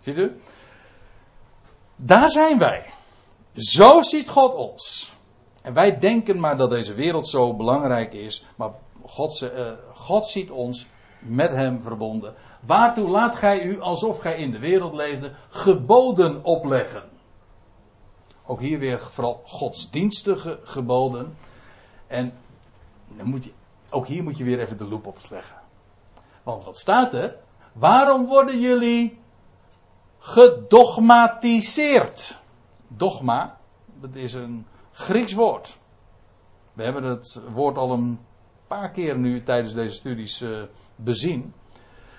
[0.00, 0.36] Ziet u?
[1.96, 2.84] Daar zijn wij.
[3.54, 5.12] Zo ziet God ons.
[5.62, 8.70] En wij denken maar dat deze wereld zo belangrijk is, maar
[9.04, 10.86] God, uh, God ziet ons
[11.18, 12.34] met Hem verbonden.
[12.60, 17.02] Waartoe laat gij u, alsof gij in de wereld leefde, geboden opleggen?
[18.46, 21.36] Ook hier weer vooral godsdienstige geboden.
[22.06, 22.32] En
[23.08, 23.52] dan moet je,
[23.90, 25.56] ook hier moet je weer even de loep opleggen.
[26.42, 27.36] Want wat staat er?
[27.72, 29.18] Waarom worden jullie
[30.24, 32.40] gedogmatiseerd?
[32.88, 33.58] Dogma,
[34.00, 35.78] dat is een Grieks woord.
[36.72, 38.20] We hebben het woord al een
[38.66, 40.62] paar keer nu tijdens deze studies uh,
[40.96, 41.54] bezien.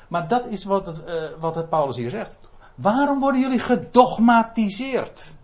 [0.07, 2.37] Maar dat is wat het, uh, wat Paulus hier zegt.
[2.75, 5.35] Waarom worden jullie gedogmatiseerd?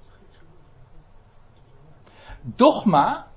[2.42, 3.28] Dogma,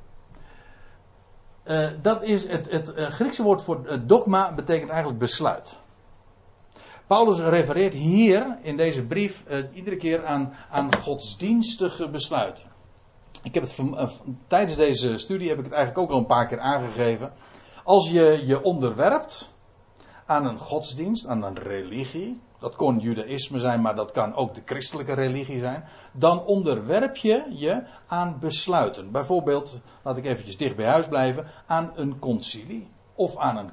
[1.64, 5.82] uh, dat is het, het Griekse woord voor dogma betekent eigenlijk besluit.
[7.06, 12.72] Paulus refereert hier in deze brief iedere keer aan, aan godsdienstige besluiten.
[13.42, 14.10] Ik heb het van,
[14.46, 17.32] tijdens deze studie heb ik het eigenlijk ook al een paar keer aangegeven.
[17.84, 19.54] Als je je onderwerpt
[20.26, 24.62] aan een godsdienst, aan een religie, dat kon judaïsme zijn, maar dat kan ook de
[24.64, 29.10] christelijke religie zijn, dan onderwerp je je aan besluiten.
[29.10, 33.70] Bijvoorbeeld, laat ik eventjes dicht bij huis blijven, aan een concilie of aan een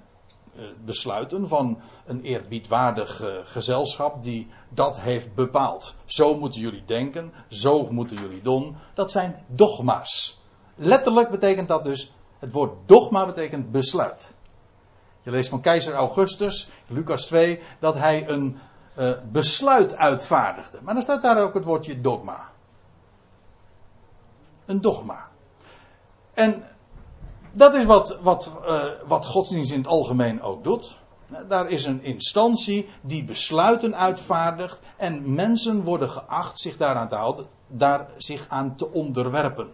[0.86, 5.96] besluiten van een eerbiedwaardig uh, gezelschap die dat heeft bepaald.
[6.06, 8.76] Zo moeten jullie denken, zo moeten jullie doen.
[8.94, 10.42] Dat zijn dogma's.
[10.76, 14.32] Letterlijk betekent dat dus het woord dogma betekent besluit.
[15.22, 18.58] Je leest van keizer Augustus, Lucas 2, dat hij een
[18.98, 20.80] uh, besluit uitvaardigde.
[20.82, 22.50] Maar dan staat daar ook het woordje dogma.
[24.66, 25.30] Een dogma.
[26.34, 26.64] En
[27.52, 31.00] dat is wat, wat, uh, wat godsdienst in het algemeen ook doet.
[31.48, 37.46] Daar is een instantie die besluiten uitvaardigt en mensen worden geacht zich daaraan te houden,
[37.68, 39.72] daar zich aan te onderwerpen.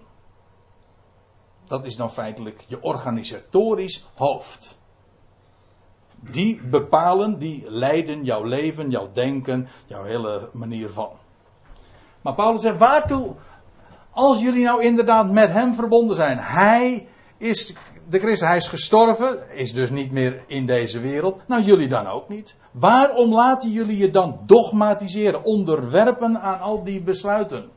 [1.68, 4.80] Dat is dan feitelijk je organisatorisch hoofd.
[6.20, 11.10] Die bepalen, die leiden jouw leven, jouw denken, jouw hele manier van.
[12.22, 13.36] Maar Paulus zegt, waartoe,
[14.12, 17.76] als jullie nou inderdaad met hem verbonden zijn, hij is
[18.10, 21.48] de Christus, hij is gestorven, is dus niet meer in deze wereld.
[21.48, 22.56] Nou, jullie dan ook niet.
[22.72, 27.70] Waarom laten jullie je dan dogmatiseren, onderwerpen aan al die besluiten?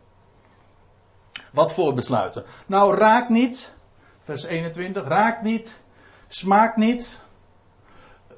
[1.52, 2.44] Wat voor besluiten?
[2.66, 3.74] Nou, raak niet,
[4.22, 5.80] vers 21, raak niet,
[6.28, 7.22] smaak niet,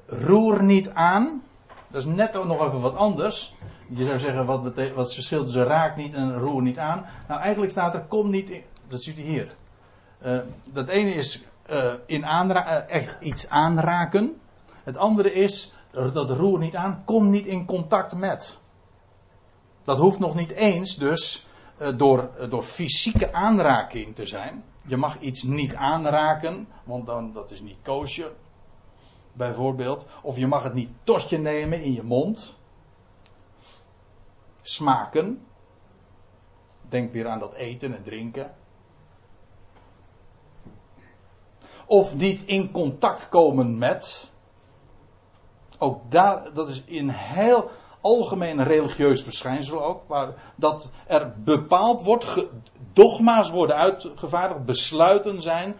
[0.05, 1.43] roer niet aan.
[1.87, 3.55] Dat is net ook nog even wat anders.
[3.87, 7.05] Je zou zeggen, wat, wat het verschil tussen raak niet en roer niet aan?
[7.27, 8.63] Nou, eigenlijk staat er, kom niet in.
[8.87, 9.55] Dat ziet u hier.
[10.25, 14.41] Uh, dat ene is uh, in aanra- uh, echt iets aanraken.
[14.83, 18.57] Het andere is, dat roer niet aan, kom niet in contact met.
[19.83, 21.47] Dat hoeft nog niet eens dus
[21.95, 24.63] door, door fysieke aanraking te zijn.
[24.85, 28.31] Je mag iets niet aanraken, want dan dat is niet koosje.
[29.33, 30.05] Bijvoorbeeld.
[30.21, 32.55] Of je mag het niet tot je nemen in je mond.
[34.61, 35.45] Smaken.
[36.89, 38.53] Denk weer aan dat eten en drinken.
[41.93, 44.31] Of niet in contact komen met.
[45.79, 47.69] Ook daar, dat is in heel
[48.01, 50.01] algemeen religieus verschijnsel ook.
[50.07, 52.49] Waar dat er bepaald wordt,
[52.93, 55.75] dogma's worden uitgevaardigd, besluiten zijn.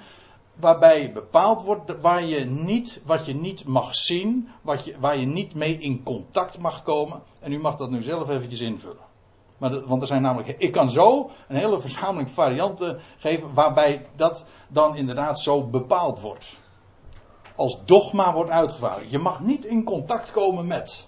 [0.55, 5.25] Waarbij bepaald wordt waar je niet, wat je niet mag zien, wat je, waar je
[5.25, 7.21] niet mee in contact mag komen.
[7.39, 9.12] En u mag dat nu zelf eventjes invullen.
[9.63, 14.45] Maar want er zijn namelijk, ik kan zo een hele verzameling varianten geven waarbij dat
[14.67, 16.57] dan inderdaad zo bepaald wordt.
[17.55, 19.11] Als dogma wordt uitgevaardigd.
[19.11, 21.07] Je mag niet in contact komen met.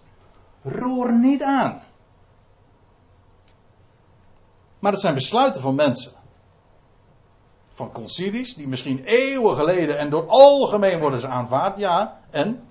[0.61, 1.81] Roer niet aan.
[4.79, 6.11] Maar dat zijn besluiten van mensen.
[7.71, 11.77] Van concilies, die misschien eeuwen geleden en door algemeen worden ze aanvaard.
[11.77, 12.67] Ja, en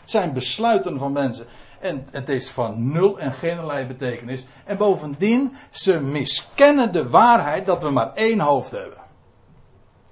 [0.00, 1.46] het zijn besluiten van mensen.
[1.80, 4.46] En het is van nul en geen betekenis.
[4.64, 8.98] En bovendien, ze miskennen de waarheid dat we maar één hoofd hebben.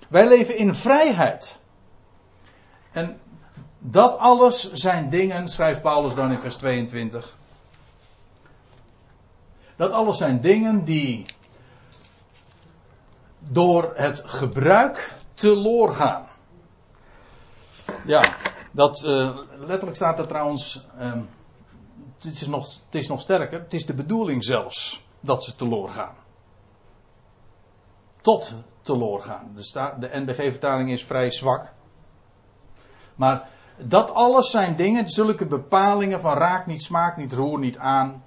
[0.09, 1.59] Wij leven in vrijheid.
[2.93, 3.21] En
[3.79, 7.37] dat alles zijn dingen, schrijft Paulus dan in vers 22.
[9.77, 11.25] Dat alles zijn dingen die
[13.39, 16.27] door het gebruik teloor gaan.
[18.05, 18.35] Ja,
[18.71, 20.81] dat, uh, letterlijk staat er trouwens.
[20.99, 21.13] Uh,
[22.25, 23.61] het, is nog, het is nog sterker.
[23.61, 26.15] Het is de bedoeling zelfs dat ze teloor gaan.
[28.21, 29.53] Tot teloor gaan.
[29.55, 31.73] De, de NBG-vertaling is vrij zwak.
[33.15, 38.25] Maar dat alles zijn dingen, zulke bepalingen van raak niet, smaak niet, roer niet aan.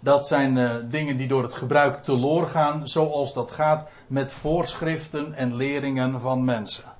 [0.00, 5.34] Dat zijn uh, dingen die door het gebruik teloor gaan, zoals dat gaat met voorschriften
[5.34, 6.91] en leringen van mensen.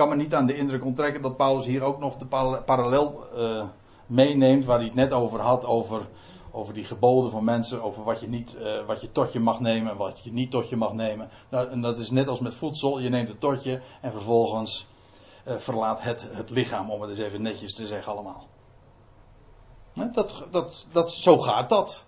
[0.00, 2.26] Kan me niet aan de indruk onttrekken dat Paulus hier ook nog de
[2.64, 3.64] parallel uh,
[4.06, 6.08] meeneemt, waar hij het net over had, over,
[6.50, 9.60] over die geboden van mensen, over wat je, niet, uh, wat je tot je mag
[9.60, 11.28] nemen en wat je niet tot je mag nemen.
[11.50, 14.86] Nou, en dat is net als met voedsel, je neemt het tot je en vervolgens
[15.44, 18.46] verlaat het het lichaam, om het eens even netjes te zeggen allemaal.
[20.12, 22.04] Dat, dat, dat, zo gaat dat.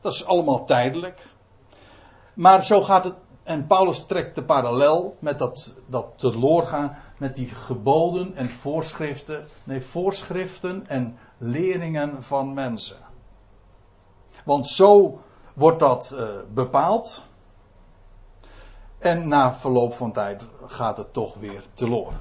[0.00, 1.26] Dat is allemaal tijdelijk.
[2.34, 3.14] Maar zo gaat het.
[3.42, 6.96] En Paulus trekt de parallel met dat, dat teloorgaan.
[7.16, 9.46] Met die geboden en voorschriften.
[9.64, 12.96] Nee, voorschriften en leringen van mensen.
[14.44, 15.20] Want zo
[15.54, 17.24] wordt dat uh, bepaald.
[18.98, 22.12] En na verloop van tijd gaat het toch weer teloor.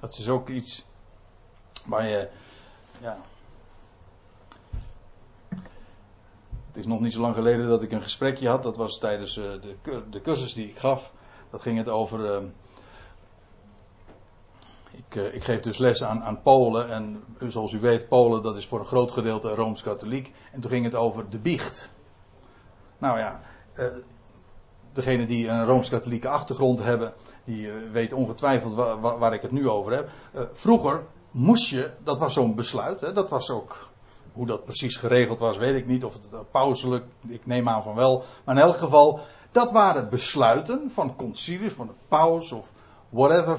[0.00, 0.86] Dat is ook iets
[1.86, 2.28] waar je.
[3.00, 3.18] Ja,
[6.76, 8.62] Het is nog niet zo lang geleden dat ik een gesprekje had.
[8.62, 11.12] Dat was tijdens uh, de, de cursus die ik gaf.
[11.50, 12.42] Dat ging het over.
[12.42, 12.48] Uh,
[14.98, 16.90] ik, uh, ik, geef dus les aan, aan Polen.
[16.90, 20.32] En zoals u weet, Polen dat is voor een groot gedeelte rooms-katholiek.
[20.52, 21.90] En toen ging het over de biecht.
[22.98, 23.40] Nou ja,
[24.92, 29.92] degene die een rooms-katholieke achtergrond hebben, die weten ongetwijfeld waar, waar, ik het nu over
[29.92, 30.08] heb.
[30.52, 33.90] vroeger moest je, dat was zo'n besluit, hè, dat was ook
[34.36, 36.04] hoe dat precies geregeld was, weet ik niet.
[36.04, 38.24] Of het pauselijk, ik neem aan van wel.
[38.44, 42.72] Maar in elk geval, dat waren besluiten van concilies, van de paus of
[43.08, 43.58] whatever.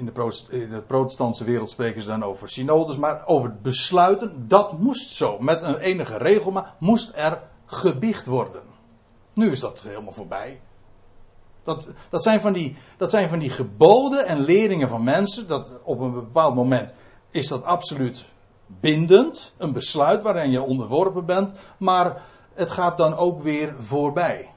[0.00, 5.38] In de, protestantse wereld spreken ze dan over synodes, maar over besluiten, dat moest zo.
[5.38, 8.62] Met een enige regel, moest er gebiecht worden.
[9.34, 10.60] Nu is dat helemaal voorbij.
[11.62, 15.48] Dat, dat, zijn van die, dat zijn van die geboden en leringen van mensen.
[15.48, 16.94] Dat op een bepaald moment
[17.30, 18.24] is dat absoluut
[18.66, 22.22] bindend, een besluit waarin je onderworpen bent, maar
[22.54, 24.54] het gaat dan ook weer voorbij.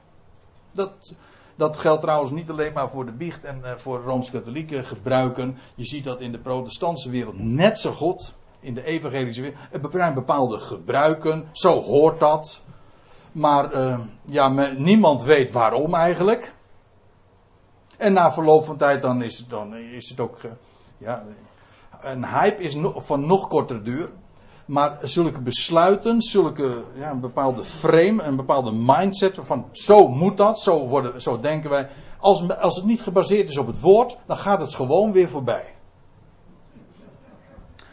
[0.72, 1.14] Dat,
[1.56, 5.56] dat geldt trouwens niet alleen maar voor de biecht en uh, voor rooms-katholieke gebruiken.
[5.74, 8.34] Je ziet dat in de protestantse wereld net zo goed.
[8.60, 9.58] In de evangelische wereld.
[9.72, 11.48] Er zijn bepaalde gebruiken.
[11.52, 12.62] Zo hoort dat.
[13.32, 16.54] Maar uh, ja, niemand weet waarom eigenlijk.
[17.98, 20.38] En na verloop van tijd dan is het, dan is het ook.
[20.96, 21.22] Ja,
[22.00, 24.10] een hype is van nog korter duur.
[24.66, 30.58] Maar zulke besluiten, zulke, ja, een bepaalde frame, een bepaalde mindset van zo moet dat,
[30.58, 31.88] zo, worden, zo denken wij.
[32.18, 35.74] Als, als het niet gebaseerd is op het woord, dan gaat het gewoon weer voorbij.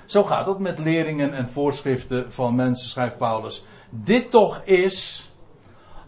[0.06, 3.64] Zo gaat het met leringen en voorschriften van mensen, schrijft Paulus.
[3.90, 5.30] Dit toch is,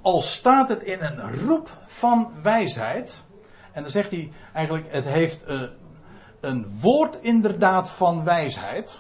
[0.02, 3.24] al staat het in een roep van wijsheid.
[3.72, 5.62] En dan zegt hij eigenlijk, het heeft uh,
[6.40, 9.00] een woord inderdaad van wijsheid.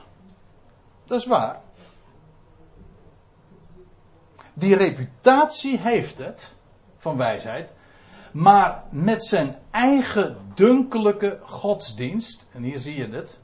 [1.05, 1.61] Dat is waar.
[4.53, 6.53] Die reputatie heeft het
[6.97, 7.73] van wijsheid.
[8.31, 12.49] Maar met zijn eigen dunkelijke godsdienst.
[12.51, 13.39] En hier zie je het.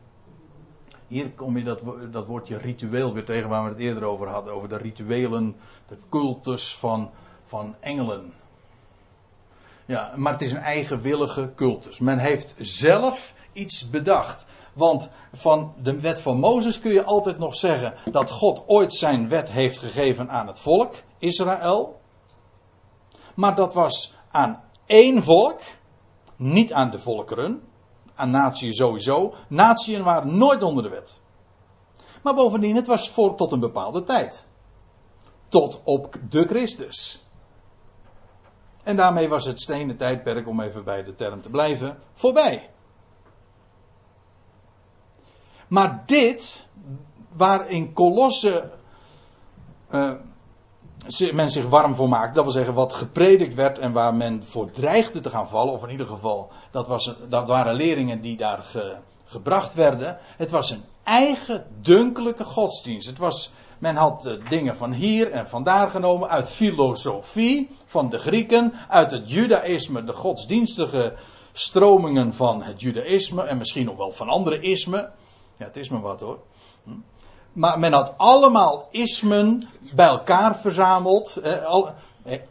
[1.07, 4.53] Hier kom je dat, dat woordje ritueel weer tegen waar we het eerder over hadden.
[4.53, 5.55] Over de rituelen,
[5.87, 7.11] de cultus van,
[7.43, 8.33] van engelen.
[9.85, 11.99] Ja, maar het is een eigenwillige cultus.
[11.99, 14.45] Men heeft zelf iets bedacht.
[14.73, 19.29] Want van de wet van Mozes kun je altijd nog zeggen dat God ooit zijn
[19.29, 21.99] wet heeft gegeven aan het volk, Israël.
[23.35, 25.59] Maar dat was aan één volk,
[26.35, 27.61] niet aan de volkeren.
[28.15, 29.33] Aan naties sowieso.
[29.47, 31.19] Natieën waren nooit onder de wet.
[32.23, 34.45] Maar bovendien, het was voor tot een bepaalde tijd.
[35.47, 37.27] Tot op de Christus.
[38.83, 42.69] En daarmee was het stenen tijdperk, om even bij de term te blijven, voorbij.
[45.69, 46.65] Maar dit,
[47.31, 47.93] waar in
[49.91, 50.11] uh,
[51.33, 52.33] men zich warm voor maakte.
[52.33, 55.73] Dat wil zeggen wat gepredikt werd en waar men voor dreigde te gaan vallen.
[55.73, 58.95] Of in ieder geval, dat, was, dat waren leringen die daar ge,
[59.25, 60.17] gebracht werden.
[60.37, 63.07] Het was een eigen dunkelijke godsdienst.
[63.07, 68.73] Het was, men had dingen van hier en vandaar genomen uit filosofie van de Grieken,
[68.87, 71.13] uit het Judaïsme, de godsdienstige
[71.51, 75.11] stromingen van het Judaïsme en misschien nog wel van andere ismen.
[75.59, 76.39] Ja, het is me wat hoor.
[76.83, 76.91] Hm.
[77.53, 81.35] Maar men had allemaal ismen bij elkaar verzameld.
[81.35, 81.93] Eh, al,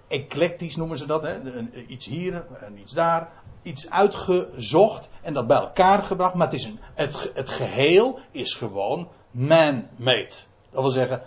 [0.09, 1.23] eclectisch noemen ze dat.
[1.23, 1.41] Hè?
[1.87, 3.29] Iets hier en iets daar.
[3.63, 6.35] Iets uitgezocht en dat bij elkaar gebracht.
[6.35, 10.35] Maar het, is een, het, het geheel is gewoon man-made.
[10.71, 11.23] Dat wil zeggen,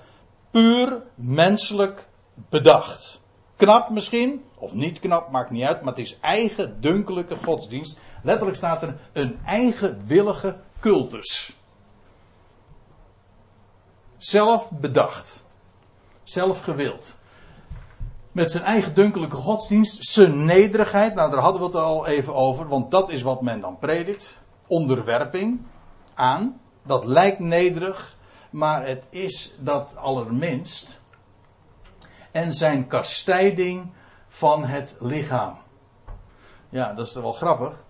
[0.51, 2.07] puur menselijk
[2.49, 3.19] bedacht.
[3.55, 5.81] Knap misschien, of niet knap, maakt niet uit.
[5.81, 7.99] Maar het is eigen dunkelijke godsdienst.
[8.23, 11.59] Letterlijk staat er een eigenwillige cultus.
[14.21, 15.43] Zelf bedacht.
[16.23, 17.17] Zelf gewild.
[18.31, 21.13] Met zijn eigen dunkelijke godsdienst, zijn nederigheid.
[21.13, 24.39] Nou, daar hadden we het al even over, want dat is wat men dan predikt.
[24.67, 25.65] Onderwerping
[26.13, 26.61] aan.
[26.83, 28.17] Dat lijkt nederig,
[28.49, 31.01] maar het is dat allerminst.
[32.31, 33.91] En zijn kastijding
[34.27, 35.57] van het lichaam.
[36.69, 37.83] Ja, dat is wel grappig.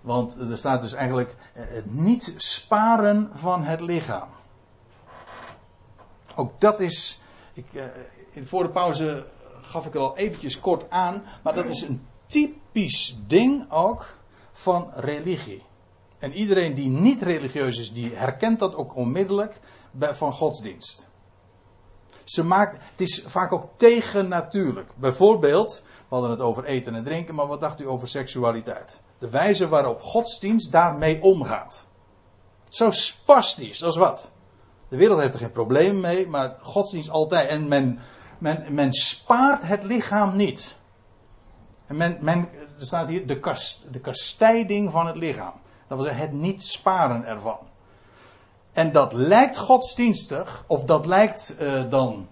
[0.00, 4.36] Want er staat dus eigenlijk het niet sparen van het lichaam.
[6.38, 7.20] Ook dat is.
[7.52, 7.84] Ik, uh,
[8.42, 9.26] voor de pauze
[9.60, 11.22] gaf ik er al eventjes kort aan.
[11.42, 14.16] Maar dat is een typisch ding ook
[14.52, 15.62] van religie.
[16.18, 19.60] En iedereen die niet religieus is, die herkent dat ook onmiddellijk
[19.90, 21.06] bij, van godsdienst.
[22.24, 24.90] Ze maakt, het is vaak ook tegennatuurlijk.
[24.96, 29.00] Bijvoorbeeld, we hadden het over eten en drinken, maar wat dacht u over seksualiteit?
[29.18, 31.88] De wijze waarop godsdienst daarmee omgaat.
[32.68, 34.30] Zo spastisch, als wat.
[34.88, 37.48] De wereld heeft er geen probleem mee, maar godsdienst altijd.
[37.48, 37.98] En men,
[38.38, 40.76] men, men spaart het lichaam niet.
[41.86, 45.52] En men, men, er staat hier de, kast, de kastijding van het lichaam.
[45.86, 47.58] Dat zeggen het niet sparen ervan.
[48.72, 52.28] En dat lijkt godsdienstig, of dat lijkt uh, dan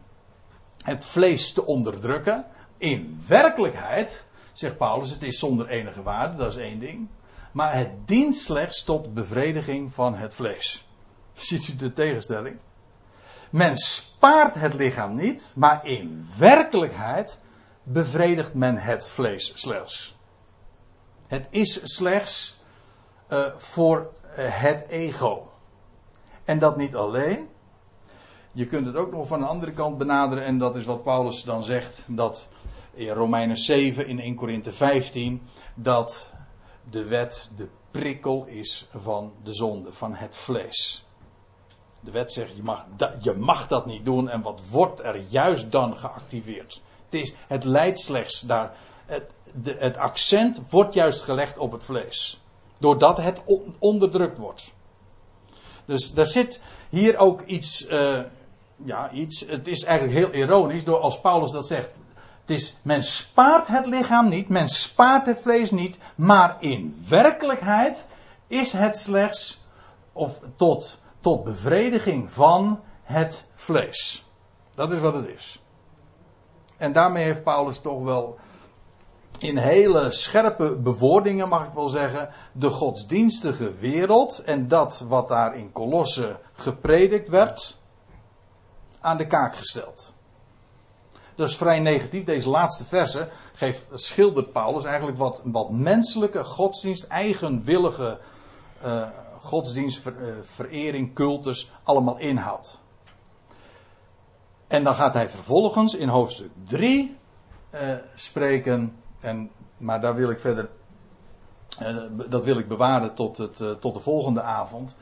[0.83, 2.47] het vlees te onderdrukken.
[2.79, 7.09] In werkelijkheid, zegt Paulus, het is zonder enige waarde, dat is één ding.
[7.53, 10.86] Maar het dient slechts tot bevrediging van het vlees.
[11.37, 12.59] Ziet u de tegenstelling?
[13.51, 17.39] Men spaart het lichaam niet, maar in werkelijkheid
[17.83, 20.17] bevredigt men het vlees slechts.
[21.27, 22.57] Het is slechts
[23.29, 25.51] uh, voor uh, het ego.
[26.45, 27.49] En dat niet alleen.
[28.53, 31.43] Je kunt het ook nog van een andere kant benaderen, en dat is wat Paulus
[31.43, 32.49] dan zegt, dat
[32.95, 35.43] in Romeinen 7, in 1 Korinthe 15,
[35.75, 36.33] dat
[36.91, 41.06] de wet de prikkel is van de zonde, van het vlees.
[42.07, 42.85] De wet zegt, je mag,
[43.21, 44.29] je mag dat niet doen.
[44.29, 46.83] En wat wordt er juist dan geactiveerd?
[47.05, 48.77] Het, is, het leidt slechts daar.
[49.07, 52.41] Het, de, het accent wordt juist gelegd op het vlees.
[52.79, 53.43] Doordat het
[53.79, 54.73] onderdrukt wordt.
[55.85, 57.89] Dus daar zit hier ook iets.
[57.89, 58.21] Uh,
[58.85, 59.41] ja, iets.
[59.41, 61.91] Het is eigenlijk heel ironisch door als Paulus dat zegt.
[62.41, 68.07] Het is, men spaart het lichaam niet, men spaart het vlees niet, maar in werkelijkheid
[68.47, 69.65] is het slechts,
[70.13, 74.25] of tot tot bevrediging van het vlees.
[74.75, 75.63] Dat is wat het is.
[76.77, 78.39] En daarmee heeft Paulus toch wel
[79.39, 85.57] in hele scherpe bewoordingen, mag ik wel zeggen, de godsdienstige wereld en dat wat daar
[85.57, 87.79] in Kolossen gepredikt werd,
[89.01, 90.15] aan de kaak gesteld.
[91.35, 92.25] Dat is vrij negatief.
[92.25, 98.19] Deze laatste verse geeft, schildert Paulus eigenlijk wat, wat menselijke godsdienst, eigenwillige
[98.85, 99.09] uh,
[99.47, 100.07] godsdienst,
[100.71, 102.81] eh, cultus allemaal inhoudt.
[104.67, 107.17] En dan gaat hij vervolgens in hoofdstuk 3
[107.75, 108.97] uh, eh, spreken.
[109.21, 110.69] En, maar daar wil ik verder.
[111.83, 111.97] Uh,
[112.29, 114.97] dat wil ik bewaren tot, het, tot de volgende avond.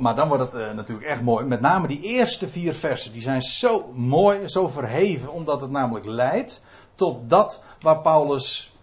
[0.00, 1.44] Maar dan wordt het natuurlijk echt mooi.
[1.44, 3.12] Met name die eerste vier versen.
[3.12, 5.28] Die zijn zo mooi, zo verheven.
[5.28, 6.62] Omdat het namelijk leidt
[6.94, 8.76] tot dat waar Paulus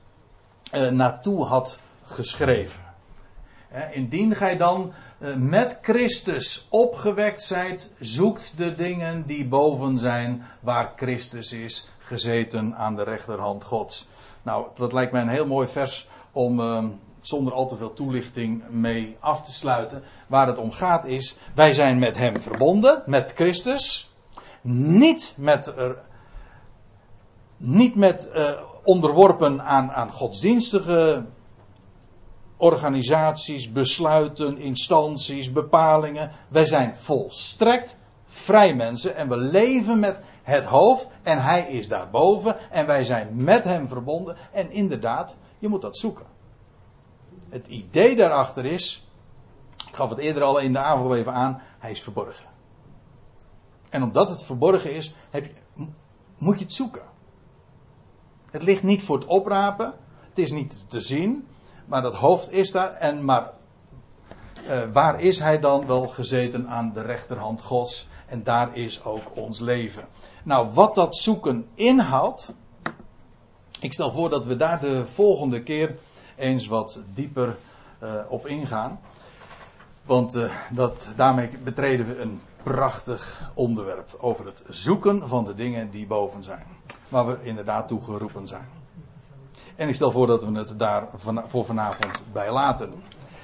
[0.92, 2.89] naartoe had geschreven.
[3.92, 10.94] Indien gij dan eh, met Christus opgewekt zijt, zoekt de dingen die boven zijn, waar
[10.96, 14.08] Christus is, gezeten aan de rechterhand Gods.
[14.44, 16.88] Nou, dat lijkt mij een heel mooi vers om ehm,
[17.22, 20.04] zonder al te veel toelichting mee af te sluiten.
[20.28, 24.14] Waar het om gaat is, wij zijn met Hem verbonden, met Christus.
[24.62, 25.74] Niet met,
[27.58, 28.50] niet met uh,
[28.84, 31.26] onderworpen aan, aan godsdienstige
[32.60, 36.32] organisaties, besluiten, instanties, bepalingen.
[36.48, 42.72] Wij zijn volstrekt vrij mensen en we leven met het hoofd en hij is daarboven
[42.72, 44.38] en wij zijn met hem verbonden.
[44.52, 46.26] En inderdaad, je moet dat zoeken.
[47.50, 49.08] Het idee daarachter is,
[49.88, 52.48] ik gaf het eerder al in de avond even aan, hij is verborgen.
[53.90, 55.54] En omdat het verborgen is, heb je,
[56.38, 57.04] moet je het zoeken.
[58.52, 59.94] Het ligt niet voor het oprapen,
[60.30, 61.48] het is niet te zien,
[61.90, 62.92] maar dat hoofd is daar.
[62.92, 63.52] En maar
[64.68, 68.08] uh, waar is hij dan wel gezeten aan de rechterhand Gods?
[68.26, 70.08] En daar is ook ons leven.
[70.44, 72.54] Nou, wat dat zoeken inhoudt.
[73.80, 75.98] Ik stel voor dat we daar de volgende keer
[76.36, 77.58] eens wat dieper
[78.04, 79.00] uh, op ingaan.
[80.04, 85.92] Want uh, dat, daarmee betreden we een prachtig onderwerp over het zoeken van de dingen
[85.92, 86.66] die boven zijn.
[87.08, 88.79] Waar we inderdaad toe geroepen zijn.
[89.80, 91.08] En ik stel voor dat we het daar
[91.48, 92.94] voor vanavond bij laten.